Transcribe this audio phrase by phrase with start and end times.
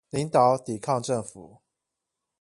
[0.11, 1.59] 領導抵抗政府